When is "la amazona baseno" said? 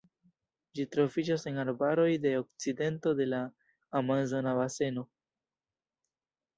3.31-5.09